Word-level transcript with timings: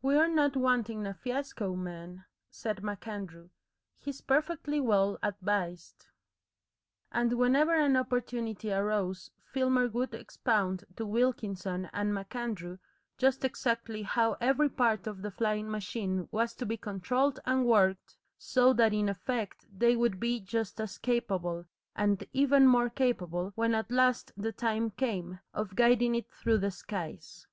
"We're 0.00 0.28
not 0.28 0.54
wanting 0.54 1.08
a 1.08 1.12
fiasco, 1.14 1.74
man," 1.74 2.24
said 2.52 2.84
MacAndrew. 2.84 3.48
"He's 3.98 4.20
perfectly 4.20 4.80
well 4.80 5.18
advised." 5.24 6.06
And 7.10 7.32
whenever 7.32 7.74
an 7.74 7.96
opportunity 7.96 8.72
arose 8.72 9.32
Filmer 9.52 9.88
would 9.88 10.14
expound 10.14 10.84
to 10.94 11.04
Wilkinson 11.04 11.90
and 11.92 12.14
MacAndrew 12.14 12.78
just 13.18 13.44
exactly 13.44 14.02
how 14.04 14.36
every 14.40 14.68
part 14.68 15.08
of 15.08 15.20
the 15.20 15.32
flying 15.32 15.68
machine 15.68 16.28
was 16.30 16.54
to 16.54 16.64
be 16.64 16.76
controlled 16.76 17.40
and 17.44 17.66
worked, 17.66 18.16
so 18.38 18.72
that 18.74 18.92
in 18.94 19.08
effect 19.08 19.66
they 19.76 19.96
would 19.96 20.20
be 20.20 20.38
just 20.38 20.80
as 20.80 20.96
capable, 20.96 21.66
and 21.96 22.24
even 22.32 22.68
more 22.68 22.88
capable, 22.88 23.50
when 23.56 23.74
at 23.74 23.90
last 23.90 24.30
the 24.36 24.52
time 24.52 24.92
came, 24.92 25.40
of 25.52 25.74
guiding 25.74 26.14
it 26.14 26.30
through 26.30 26.58
the 26.58 26.70
skies. 26.70 27.48